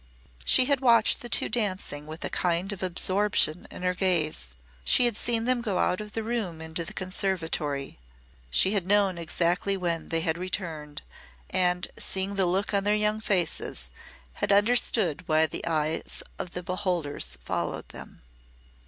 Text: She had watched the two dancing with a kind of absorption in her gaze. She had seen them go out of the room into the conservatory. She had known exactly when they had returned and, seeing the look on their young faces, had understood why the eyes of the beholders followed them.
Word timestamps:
She 0.45 0.65
had 0.65 0.79
watched 0.79 1.19
the 1.21 1.29
two 1.29 1.47
dancing 1.47 2.07
with 2.07 2.25
a 2.25 2.29
kind 2.31 2.73
of 2.73 2.81
absorption 2.81 3.67
in 3.69 3.83
her 3.83 3.93
gaze. 3.93 4.55
She 4.83 5.05
had 5.05 5.15
seen 5.15 5.45
them 5.45 5.61
go 5.61 5.77
out 5.77 6.01
of 6.01 6.13
the 6.13 6.23
room 6.23 6.59
into 6.59 6.83
the 6.83 6.91
conservatory. 6.95 7.99
She 8.49 8.71
had 8.71 8.87
known 8.87 9.19
exactly 9.19 9.77
when 9.77 10.09
they 10.09 10.21
had 10.21 10.39
returned 10.39 11.03
and, 11.51 11.87
seeing 11.99 12.33
the 12.33 12.47
look 12.47 12.73
on 12.73 12.83
their 12.83 12.95
young 12.95 13.19
faces, 13.19 13.91
had 14.41 14.51
understood 14.51 15.27
why 15.27 15.45
the 15.45 15.63
eyes 15.67 16.23
of 16.39 16.53
the 16.53 16.63
beholders 16.63 17.37
followed 17.43 17.89
them. 17.89 18.23